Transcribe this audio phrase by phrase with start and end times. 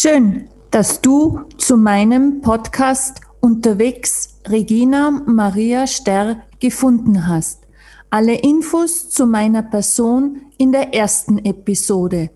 [0.00, 7.66] Schön, dass du zu meinem Podcast unterwegs Regina Maria Sterr gefunden hast.
[8.08, 12.30] Alle Infos zu meiner Person in der ersten Episode.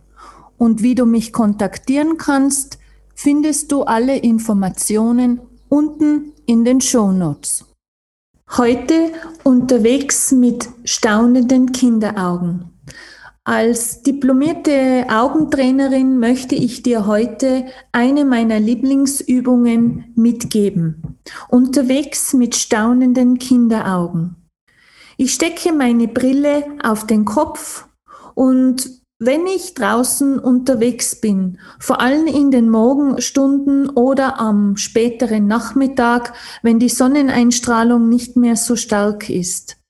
[0.58, 2.80] Und wie du mich kontaktieren kannst,
[3.14, 7.64] findest du alle Informationen unten in den Show Notes.
[8.56, 9.12] Heute
[9.44, 12.71] unterwegs mit staunenden Kinderaugen.
[13.44, 21.18] Als diplomierte Augentrainerin möchte ich dir heute eine meiner Lieblingsübungen mitgeben.
[21.48, 24.36] Unterwegs mit staunenden Kinderaugen.
[25.16, 27.88] Ich stecke meine Brille auf den Kopf
[28.36, 28.88] und
[29.18, 36.78] wenn ich draußen unterwegs bin, vor allem in den Morgenstunden oder am späteren Nachmittag, wenn
[36.78, 39.81] die Sonneneinstrahlung nicht mehr so stark ist,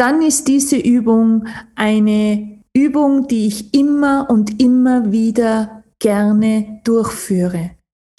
[0.00, 7.72] dann ist diese Übung eine Übung, die ich immer und immer wieder gerne durchführe.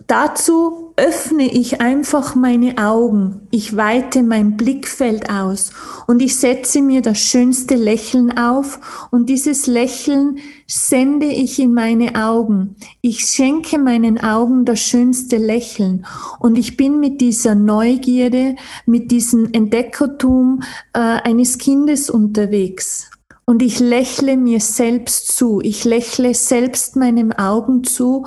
[0.07, 5.71] Dazu öffne ich einfach meine Augen, ich weite mein Blickfeld aus
[6.07, 12.15] und ich setze mir das schönste Lächeln auf und dieses Lächeln sende ich in meine
[12.15, 12.75] Augen.
[13.01, 16.05] Ich schenke meinen Augen das schönste Lächeln
[16.39, 18.55] und ich bin mit dieser Neugierde,
[18.85, 20.61] mit diesem Entdeckertum
[20.93, 23.11] äh, eines Kindes unterwegs.
[23.51, 28.25] Und ich lächle mir selbst zu, ich lächle selbst meinen Augen zu.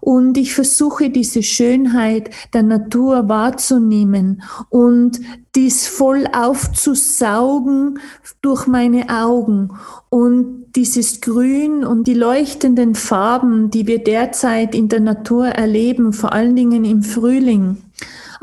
[0.00, 5.20] Und ich versuche diese Schönheit der Natur wahrzunehmen und
[5.54, 7.98] dies voll aufzusaugen
[8.40, 9.72] durch meine Augen.
[10.08, 16.32] Und dieses Grün und die leuchtenden Farben, die wir derzeit in der Natur erleben, vor
[16.32, 17.76] allen Dingen im Frühling,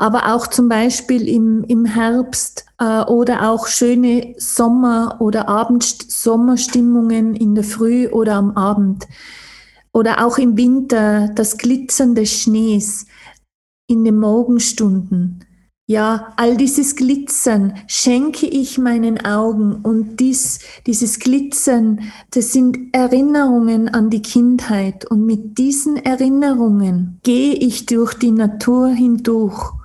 [0.00, 7.54] aber auch zum Beispiel im, im Herbst äh, oder auch schöne Sommer- oder Abend-Sommerstimmungen in
[7.54, 9.06] der Früh oder am Abend.
[9.92, 13.04] Oder auch im Winter das Glitzern des Schnees
[13.88, 15.44] in den Morgenstunden.
[15.86, 23.90] Ja, all dieses Glitzern schenke ich meinen Augen und dies, dieses Glitzern, das sind Erinnerungen
[23.90, 29.79] an die Kindheit und mit diesen Erinnerungen gehe ich durch die Natur hindurch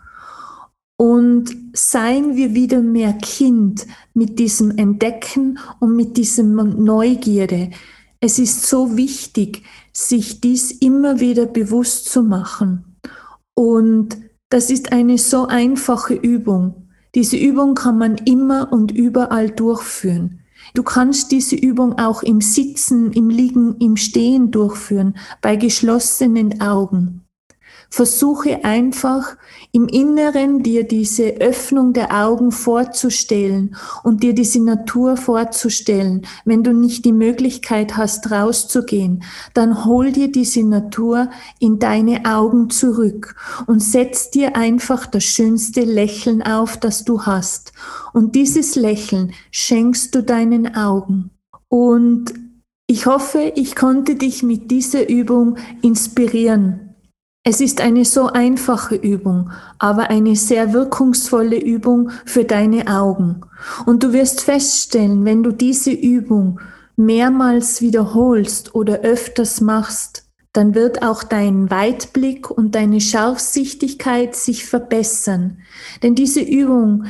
[0.97, 7.72] und seien wir wieder mehr Kind mit diesem Entdecken und mit diesem Neugierde.
[8.19, 12.97] Es ist so wichtig, sich dies immer wieder bewusst zu machen.
[13.53, 14.17] Und
[14.50, 16.89] das ist eine so einfache Übung.
[17.13, 20.41] Diese Übung kann man immer und überall durchführen.
[20.73, 27.25] Du kannst diese Übung auch im Sitzen, im Liegen, im Stehen durchführen, bei geschlossenen Augen.
[27.95, 29.38] Versuche einfach
[29.72, 36.28] im Inneren dir diese Öffnung der Augen vorzustellen und dir diese Natur vorzustellen.
[36.44, 39.23] Wenn du nicht die Möglichkeit hast, rauszugehen,
[39.53, 41.29] dann hol dir diese Natur
[41.61, 47.72] in deine Augen zurück und setz dir einfach das schönste Lächeln auf, das du hast.
[48.12, 51.29] Und dieses Lächeln schenkst du deinen Augen.
[51.69, 52.33] Und
[52.88, 56.84] ich hoffe, ich konnte dich mit dieser Übung inspirieren
[57.47, 63.41] es ist eine so einfache Übung, aber eine sehr wirkungsvolle Übung für deine Augen.
[63.85, 66.59] Und du wirst feststellen, wenn du diese Übung
[66.95, 75.59] mehrmals wiederholst oder öfters machst, dann wird auch dein Weitblick und deine Scharfsichtigkeit sich verbessern.
[76.01, 77.06] Denn diese Übung,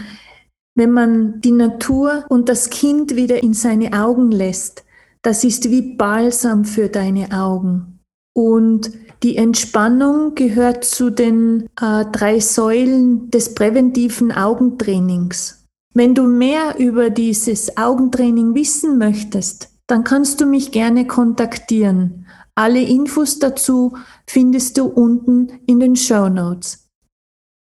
[0.74, 4.84] wenn man die Natur und das Kind wieder in seine Augen lässt,
[5.22, 7.95] das ist wie Balsam für deine Augen.
[8.36, 8.92] Und
[9.24, 15.66] die Entspannung gehört zu den äh, drei Säulen des präventiven Augentrainings.
[15.94, 22.28] Wenn du mehr über dieses Augentraining wissen möchtest, dann kannst du mich gerne kontaktieren.
[22.56, 23.98] Alle Infos dazu
[24.28, 26.90] findest du unten in den Show Notes.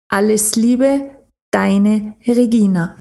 [0.09, 1.11] Alles Liebe,
[1.51, 2.97] deine Regina.